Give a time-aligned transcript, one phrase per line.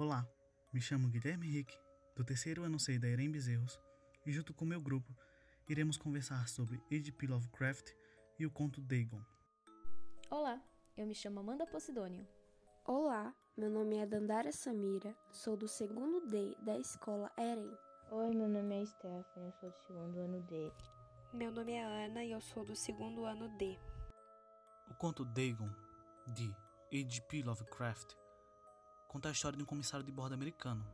[0.00, 0.26] Olá,
[0.72, 1.78] me chamo Guilherme Henrique,
[2.16, 3.78] do terceiro ano C da Irem Bezerros,
[4.24, 5.14] e junto com meu grupo
[5.68, 7.26] iremos conversar sobre H.P.
[7.26, 7.90] Lovecraft
[8.38, 9.20] e o conto Dagon.
[10.30, 10.58] Olá,
[10.96, 12.26] eu me chamo Amanda Posidônio.
[12.86, 17.70] Olá, meu nome é Dandara Samira, sou do segundo D da escola Eren.
[18.10, 20.72] Oi, meu nome é Stephanie, eu sou do segundo ano D.
[21.34, 23.78] Meu nome é Ana e eu sou do segundo ano D.
[24.90, 25.68] O conto Dagon,
[26.28, 26.50] de
[26.90, 27.42] H.P.
[27.42, 28.14] Lovecraft,
[29.10, 30.86] conta a história de um comissário de bordo americano,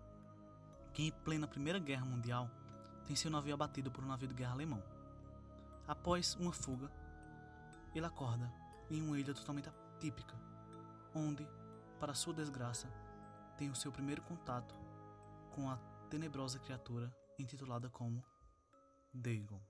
[0.95, 2.51] que em plena Primeira Guerra Mundial
[3.07, 4.83] tem seu navio abatido por um navio de guerra alemão.
[5.87, 6.91] Após uma fuga,
[7.95, 8.51] ele acorda
[8.91, 10.35] em uma ilha totalmente atípica,
[11.15, 11.47] onde,
[12.01, 12.89] para sua desgraça,
[13.59, 14.75] tem o seu primeiro contato
[15.55, 15.77] com a
[16.09, 18.25] tenebrosa criatura intitulada como
[19.13, 19.61] Dagon.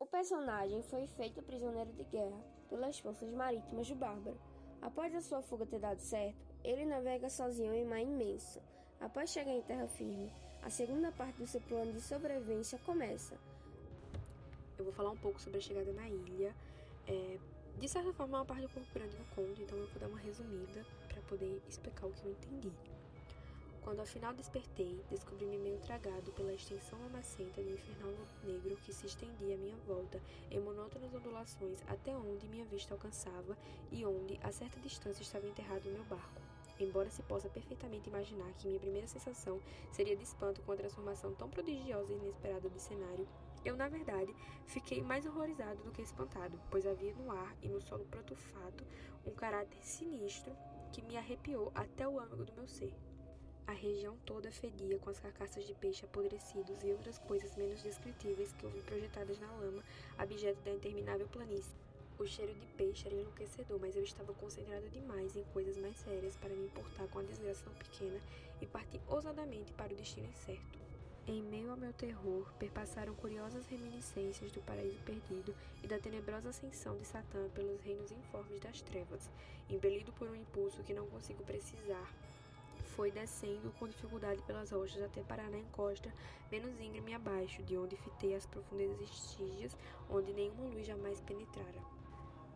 [0.00, 4.40] O personagem foi feito prisioneiro de guerra pelas forças marítimas do Bárbaro.
[4.80, 8.60] Após a sua fuga ter dado certo, ele navega sozinho em mar imenso.
[9.00, 10.32] Após chegar em terra firme,
[10.62, 13.36] a segunda parte do seu plano de sobrevivência começa.
[14.78, 16.54] Eu vou falar um pouco sobre a chegada na ilha.
[17.06, 17.38] É,
[17.78, 20.08] de certa forma, é uma parte um pouco grande do conto, então eu vou dar
[20.08, 22.72] uma resumida para poder explicar o que eu entendi.
[23.82, 28.12] Quando ao final despertei, descobri-me meio tragado pela extensão lamacenta de um infernal
[28.44, 30.20] negro que se estendia à minha volta
[30.52, 33.58] em monótonas ondulações até onde minha vista alcançava
[33.90, 36.41] e onde, a certa distância, estava enterrado o meu barco.
[36.82, 39.60] Embora se possa perfeitamente imaginar que minha primeira sensação
[39.92, 43.28] seria de espanto com a transformação tão prodigiosa e inesperada do cenário,
[43.64, 44.34] eu, na verdade,
[44.66, 48.84] fiquei mais horrorizado do que espantado, pois havia no ar e no solo protufato
[49.24, 50.52] um caráter sinistro
[50.92, 52.92] que me arrepiou até o âmago do meu ser.
[53.64, 58.52] A região toda fedia com as carcaças de peixe apodrecidos e outras coisas menos descritíveis
[58.54, 59.84] que vi projetadas na lama,
[60.18, 61.81] abjeto da interminável planície.
[62.18, 66.36] O cheiro de peixe era enlouquecedor, mas eu estava concentrado demais em coisas mais sérias
[66.36, 68.20] para me importar com a desgraça tão pequena
[68.60, 70.78] e parti ousadamente para o destino incerto.
[71.26, 76.96] Em meio ao meu terror, perpassaram curiosas reminiscências do paraíso perdido e da tenebrosa ascensão
[76.98, 79.30] de Satã pelos reinos informes das trevas,
[79.70, 82.12] impelido por um impulso que não consigo precisar
[82.92, 86.12] foi descendo com dificuldade pelas rochas até parar na encosta
[86.50, 89.76] menos íngreme abaixo, de onde fitei as profundezas estígias,
[90.10, 91.91] onde nenhuma luz jamais penetrara.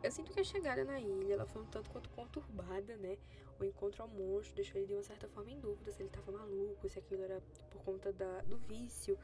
[0.02, 3.18] Eu sinto que a chegada na ilha ela foi um tanto quanto conturbada, né?
[3.58, 6.30] O encontro ao monstro deixou ele de uma certa forma em dúvida se ele estava
[6.30, 9.18] maluco, se aquilo era por conta da, do vício.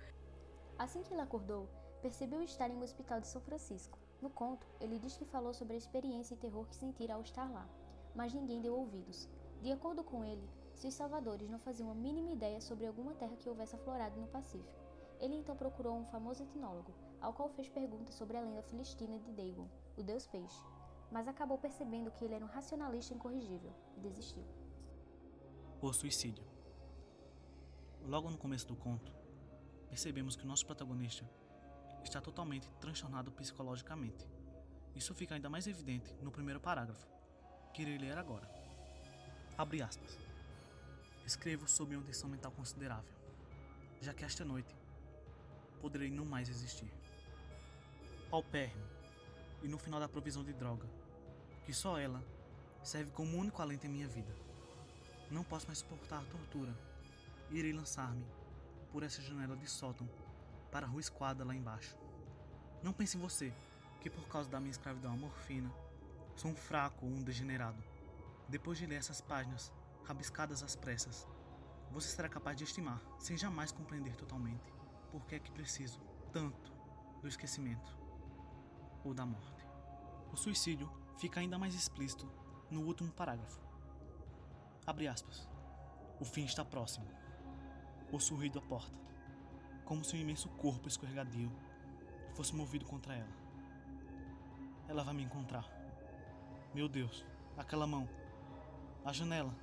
[0.78, 1.68] Assim que ele acordou,
[2.00, 3.98] percebeu estar em um hospital de São Francisco.
[4.20, 7.50] No conto, ele diz que falou sobre a experiência e terror que sentira ao estar
[7.50, 7.68] lá,
[8.14, 9.28] mas ninguém deu ouvidos.
[9.60, 13.48] De acordo com ele, seus salvadores não faziam a mínima ideia sobre alguma terra que
[13.48, 14.91] houvesse aflorado no Pacífico.
[15.22, 19.30] Ele então procurou um famoso etnólogo, ao qual fez perguntas sobre a lenda filistina de
[19.30, 20.60] Dagon, o deus peixe,
[21.12, 24.42] mas acabou percebendo que ele era um racionalista incorrigível e desistiu.
[25.80, 26.44] O suicídio.
[28.04, 29.14] Logo no começo do conto,
[29.88, 31.24] percebemos que o nosso protagonista
[32.02, 34.28] está totalmente transtornado psicologicamente.
[34.92, 37.06] Isso fica ainda mais evidente no primeiro parágrafo,
[37.72, 38.50] que irei ler agora.
[39.56, 40.18] Abre aspas.
[41.24, 43.14] Escrevo sob uma tensão mental considerável,
[44.00, 44.81] já que esta noite
[45.82, 46.88] poderei não mais existir.
[48.30, 48.86] Paupérrimo,
[49.62, 50.88] e no final da provisão de droga,
[51.66, 52.24] que só ela
[52.84, 54.32] serve como único alento em minha vida.
[55.28, 56.72] Não posso mais suportar a tortura.
[57.50, 58.24] Irei lançar-me
[58.92, 60.08] por essa janela de sótão
[60.70, 61.96] para a rua esquadra lá embaixo.
[62.82, 63.52] Não pense em você,
[64.00, 65.70] que por causa da minha escravidão à morfina,
[66.36, 67.82] sou um fraco ou um degenerado.
[68.48, 69.72] Depois de ler essas páginas,
[70.04, 71.26] rabiscadas às pressas,
[71.90, 74.72] você será capaz de estimar, sem jamais compreender totalmente,
[75.12, 76.00] por que é que preciso
[76.32, 76.72] tanto
[77.20, 77.96] do esquecimento
[79.04, 79.64] ou da morte.
[80.32, 82.28] O suicídio fica ainda mais explícito
[82.68, 83.60] no último parágrafo.
[84.84, 85.48] Abre aspas.
[86.18, 87.06] O fim está próximo.
[88.10, 88.98] O sorrido à porta,
[89.84, 91.52] como se um imenso corpo escorregadio
[92.34, 93.32] fosse movido contra ela.
[94.88, 95.70] Ela vai me encontrar.
[96.74, 97.24] Meu Deus,
[97.56, 98.08] aquela mão.
[99.04, 99.54] A janela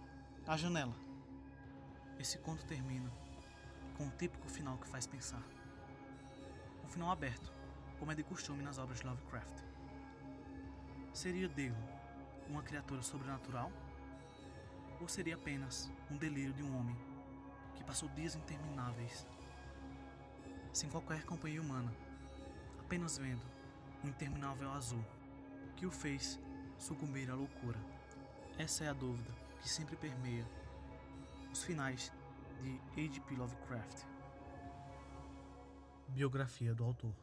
[0.49, 0.95] a janela.
[2.17, 3.11] Esse conto termina
[3.99, 5.43] com um típico final que faz pensar.
[6.85, 7.51] Um final aberto,
[7.99, 9.61] como é de costume nas obras de Lovecraft.
[11.11, 11.75] Seria Deus
[12.47, 13.69] uma criatura sobrenatural?
[15.01, 16.95] Ou seria apenas um delírio de um homem
[17.75, 19.27] que passou dias intermináveis
[20.71, 21.91] sem qualquer companhia humana,
[22.79, 23.45] apenas vendo
[24.01, 25.03] um interminável azul
[25.75, 26.39] que o fez
[26.77, 27.79] sucumbir à loucura?
[28.57, 30.45] Essa é a dúvida que sempre permeia
[31.51, 32.13] os finais
[32.61, 33.35] de H.P.
[33.35, 34.05] Lovecraft.
[36.09, 37.13] Biografia do autor.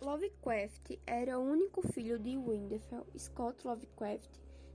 [0.00, 4.30] Lovecraft era o único filho de Winterfell Scott Lovecraft,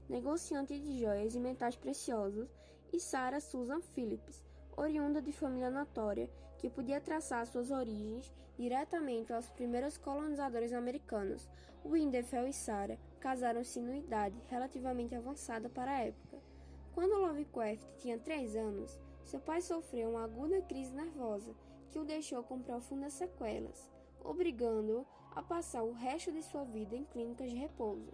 [0.08, 2.48] negociante de joias e metais preciosos,
[2.92, 4.42] e Sarah Susan Phillips,
[4.76, 6.28] oriunda de família notória,
[6.58, 11.48] que podia traçar suas origens diretamente aos primeiros colonizadores americanos.
[11.84, 16.38] Windefel e Sarah casaram-se em idade relativamente avançada para a época.
[16.92, 18.98] Quando Lovecraft tinha três anos,
[19.30, 21.54] seu pai sofreu uma aguda crise nervosa
[21.92, 23.88] que o deixou com profundas sequelas,
[24.24, 25.06] obrigando-o
[25.36, 28.12] a passar o resto de sua vida em clínicas de repouso.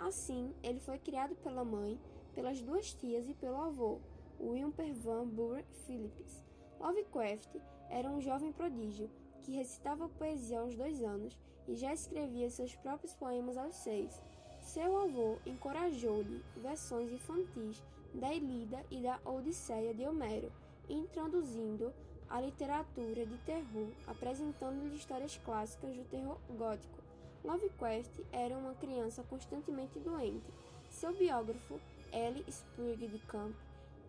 [0.00, 1.96] Assim, ele foi criado pela mãe,
[2.34, 4.00] pelas duas tias e pelo avô,
[4.40, 6.44] Wilper Van Buren Phillips.
[6.80, 7.54] Lovecraft
[7.88, 9.08] era um jovem prodígio
[9.44, 11.38] que recitava poesia aos dois anos
[11.68, 14.20] e já escrevia seus próprios poemas aos seis.
[14.60, 17.80] Seu avô encorajou-lhe versões infantis
[18.14, 20.50] da Ilíada e da Odisseia de Homero,
[20.88, 21.92] introduzindo
[22.28, 26.98] a literatura de terror, apresentando-lhe histórias clássicas do terror gótico.
[27.44, 30.52] Lovecraft era uma criança constantemente doente.
[30.90, 31.80] Seu biógrafo,
[32.12, 32.44] L.
[32.48, 33.54] Sprague de Camp,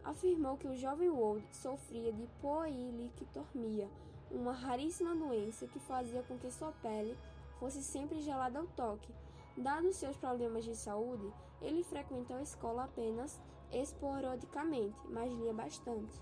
[0.03, 3.87] afirmou que o jovem Wold sofria de poilictormia,
[4.31, 7.17] uma raríssima doença que fazia com que sua pele
[7.59, 9.13] fosse sempre gelada ao toque.
[9.55, 11.31] Dados seus problemas de saúde,
[11.61, 13.39] ele frequentou a escola apenas
[13.71, 16.21] esporadicamente, mas lia bastante.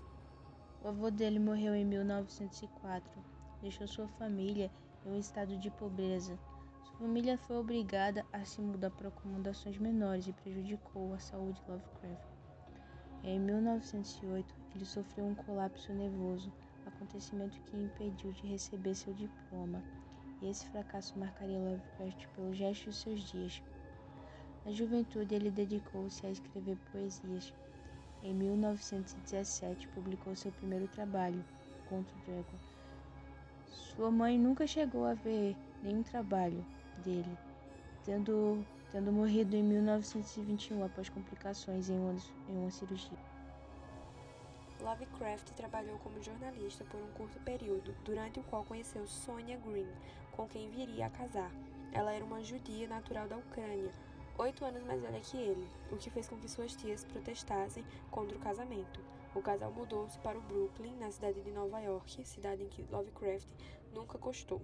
[0.82, 3.10] O avô dele morreu em 1904.
[3.60, 4.70] Deixou sua família
[5.04, 6.38] em um estado de pobreza.
[6.84, 11.70] Sua família foi obrigada a se mudar para acomodações menores e prejudicou a saúde de
[11.70, 12.28] Lovecraft.
[13.24, 16.52] Em 1908, ele sofreu um colapso nervoso,
[16.86, 19.82] acontecimento que impediu de receber seu diploma,
[20.40, 23.62] e esse fracasso marcaria Lovecraft pelo gesto de seus dias.
[24.64, 27.52] Na juventude, ele dedicou-se a escrever poesias.
[28.22, 31.44] Em 1917, publicou seu primeiro trabalho,
[31.88, 32.58] Conto Dragon.
[33.66, 36.64] Sua mãe nunca chegou a ver nenhum trabalho
[37.04, 37.38] dele,
[38.04, 42.16] tendo tendo morrido em 1921 após complicações em uma,
[42.48, 43.18] em uma cirurgia.
[44.80, 49.88] Lovecraft trabalhou como jornalista por um curto período, durante o qual conheceu Sonia Green,
[50.32, 51.50] com quem viria a casar.
[51.92, 53.92] Ela era uma judia natural da Ucrânia,
[54.38, 58.36] oito anos mais velha que ele, o que fez com que suas tias protestassem contra
[58.36, 59.00] o casamento.
[59.34, 63.48] O casal mudou-se para o Brooklyn, na cidade de Nova York, cidade em que Lovecraft
[63.92, 64.62] nunca gostou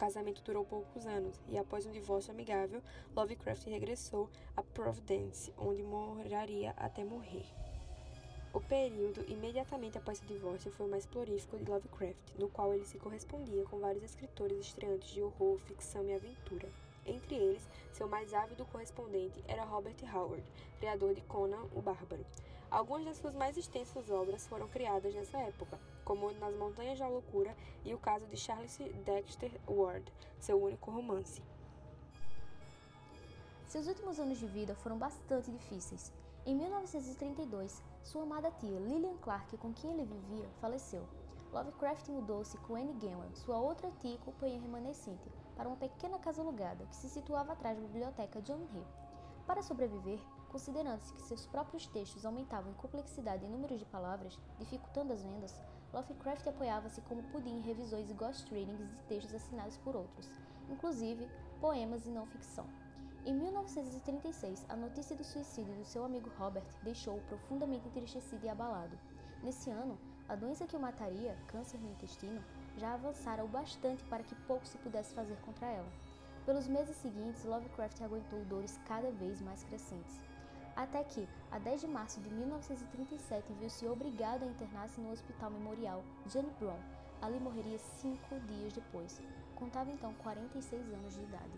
[0.00, 2.82] casamento durou poucos anos e, após um divórcio amigável,
[3.14, 7.44] Lovecraft regressou a Providence, onde moraria até morrer.
[8.54, 12.86] O período imediatamente após seu divórcio foi o mais prolífico de Lovecraft, no qual ele
[12.86, 16.70] se correspondia com vários escritores estreantes de horror, ficção e aventura.
[17.06, 20.44] Entre eles, seu mais ávido correspondente era Robert Howard,
[20.78, 22.24] criador de Conan o Bárbaro.
[22.70, 27.56] Algumas das suas mais extensas obras foram criadas nessa época, como Nas Montanhas da Loucura
[27.84, 31.42] e o caso de Charles Dexter Ward, seu único romance.
[33.66, 36.12] Seus últimos anos de vida foram bastante difíceis.
[36.46, 41.06] Em 1932, sua amada tia Lillian Clark, com quem ele vivia, faleceu.
[41.52, 45.28] Lovecraft mudou-se com Anne Gamwell, sua outra tia e companheira remanescente,
[45.60, 48.82] para uma pequena casa alugada que se situava atrás da biblioteca John Hill.
[49.46, 50.18] Para sobreviver,
[50.48, 55.60] considerando-se que seus próprios textos aumentavam em complexidade e número de palavras, dificultando as vendas,
[55.92, 60.30] Lovecraft apoiava-se como podia em revisões e ghost readings de textos assinados por outros,
[60.70, 61.28] inclusive
[61.60, 62.64] poemas e não ficção.
[63.26, 68.98] Em 1936, a notícia do suicídio do seu amigo Robert deixou-o profundamente entristecido e abalado.
[69.42, 72.42] Nesse ano, a doença que o mataria, câncer no intestino,
[72.76, 75.88] já avançara o bastante para que pouco se pudesse fazer contra ela.
[76.46, 80.30] Pelos meses seguintes, Lovecraft aguentou dores cada vez mais crescentes
[80.76, 86.02] até que, a 10 de março de 1937, viu-se obrigado a internar-se no Hospital Memorial
[86.26, 86.78] John Brown.
[87.20, 89.20] Ali morreria cinco dias depois.
[89.54, 91.52] Contava então 46 anos de idade.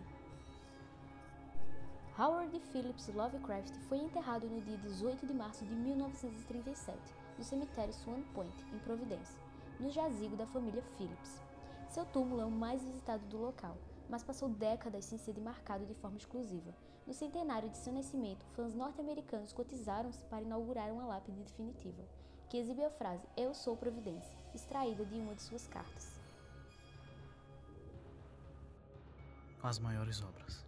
[2.19, 6.97] Howard Phillips Lovecraft foi enterrado no dia 18 de março de 1937,
[7.37, 9.39] no cemitério Swan Point, em Providência,
[9.83, 11.41] no jazigo da família Phillips.
[11.89, 13.77] Seu túmulo é o mais visitado do local,
[14.09, 16.73] mas passou décadas sem ser demarcado de forma exclusiva.
[17.05, 22.01] No centenário de seu nascimento, fãs norte-americanos cotizaram-se para inaugurar uma lápide definitiva,
[22.49, 26.17] que exibe a frase Eu sou Providência, extraída de uma de suas cartas.
[29.61, 30.65] As maiores obras.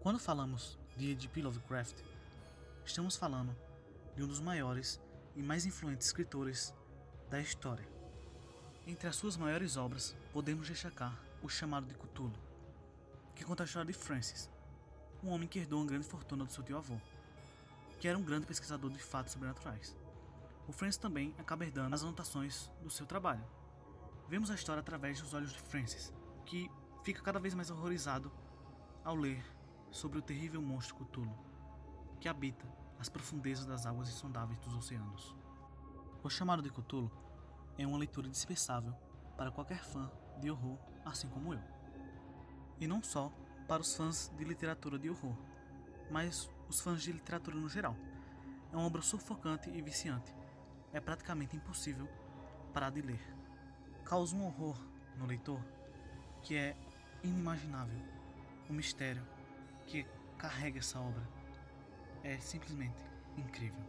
[0.00, 1.42] Quando falamos de H.P.
[1.42, 2.02] Lovecraft,
[2.84, 3.56] estamos falando
[4.16, 5.00] de um dos maiores
[5.36, 6.74] e mais influentes escritores
[7.30, 7.91] da história.
[8.84, 12.32] Entre as suas maiores obras, podemos destacar o chamado de Cthulhu,
[13.32, 14.50] que conta a história de Francis,
[15.22, 16.98] um homem que herdou uma grande fortuna do seu tio avô,
[18.00, 19.96] que era um grande pesquisador de fatos sobrenaturais.
[20.66, 23.44] O Francis também acaba herdando as anotações do seu trabalho.
[24.28, 26.12] Vemos a história através dos olhos de Francis,
[26.44, 26.68] que
[27.04, 28.32] fica cada vez mais horrorizado
[29.04, 29.44] ao ler
[29.92, 31.38] sobre o terrível monstro Cthulhu,
[32.20, 32.66] que habita
[32.98, 35.36] as profundezas das águas insondáveis dos oceanos.
[36.20, 37.10] O Chamado de Cthulhu
[37.78, 38.94] é uma leitura dispensável
[39.36, 40.10] para qualquer fã
[40.40, 41.60] de horror, assim como eu.
[42.80, 43.32] E não só
[43.66, 45.36] para os fãs de literatura de horror,
[46.10, 47.96] mas os fãs de literatura no geral.
[48.72, 50.34] É uma obra sufocante e viciante.
[50.92, 52.08] É praticamente impossível
[52.72, 53.20] parar de ler.
[54.04, 54.76] Causa um horror
[55.16, 55.60] no leitor
[56.42, 56.76] que é
[57.22, 57.98] inimaginável.
[58.68, 59.22] O mistério
[59.86, 60.06] que
[60.38, 61.22] carrega essa obra
[62.22, 63.02] é simplesmente
[63.36, 63.84] incrível.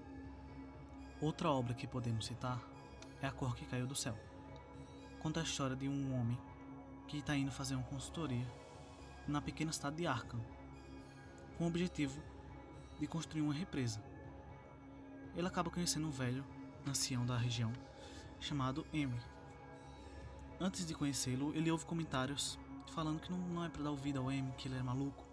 [1.21, 2.61] Outra obra que podemos citar
[3.23, 4.17] é A Cor que Caiu do Céu.
[5.21, 6.37] Conta a história de um homem
[7.07, 8.45] que está indo fazer uma consultoria
[9.25, 10.41] na pequena cidade de Arkham,
[11.57, 12.21] com o objetivo
[12.99, 14.03] de construir uma represa.
[15.37, 16.43] Ele acaba conhecendo um velho,
[16.85, 17.71] ancião da região,
[18.41, 19.17] chamado M.
[20.59, 22.59] Antes de conhecê-lo, ele ouve comentários
[22.91, 25.25] falando que não, não é para dar ouvido ao M, que ele é maluco.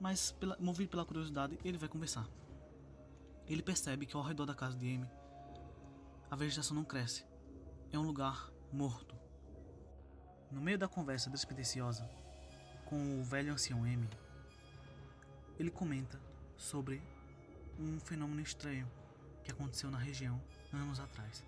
[0.00, 2.26] Mas, pela, movido pela curiosidade, ele vai conversar.
[3.46, 5.06] Ele percebe que ao redor da casa de M,
[6.30, 7.24] a vegetação não cresce.
[7.90, 9.16] É um lugar morto.
[10.50, 12.08] No meio da conversa despretensiosa
[12.84, 14.08] com o velho ancião M,
[15.58, 16.20] ele comenta
[16.56, 17.02] sobre
[17.78, 18.90] um fenômeno estranho
[19.42, 20.40] que aconteceu na região
[20.72, 21.42] anos atrás.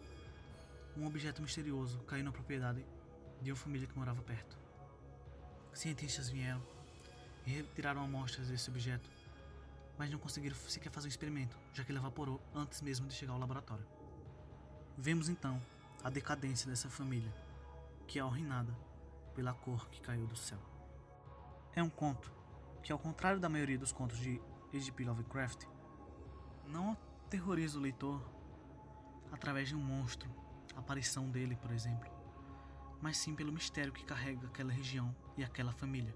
[0.96, 2.84] Um objeto misterioso caiu na propriedade
[3.42, 4.58] de uma família que morava perto.
[5.74, 6.62] Cientistas vieram
[7.46, 9.10] e retiraram amostras desse objeto,
[9.98, 13.34] mas não conseguiram sequer fazer um experimento, já que ele evaporou antes mesmo de chegar
[13.34, 13.99] ao laboratório.
[15.02, 15.58] Vemos então
[16.04, 17.32] a decadência dessa família,
[18.06, 18.70] que é arruinada
[19.34, 20.58] pela cor que caiu do céu.
[21.74, 22.30] É um conto
[22.82, 24.38] que, ao contrário da maioria dos contos de
[24.74, 25.06] H.P.
[25.06, 25.64] Lovecraft,
[26.66, 26.92] não
[27.24, 28.22] aterroriza o leitor
[29.32, 30.28] através de um monstro,
[30.76, 32.10] a aparição dele, por exemplo,
[33.00, 36.14] mas sim pelo mistério que carrega aquela região e aquela família.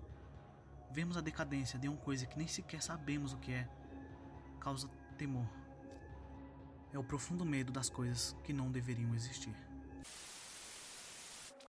[0.91, 3.67] Vemos a decadência de uma coisa que nem sequer sabemos o que é,
[4.61, 5.49] causa temor.
[6.95, 9.53] É o profundo medo das coisas que não deveriam existir.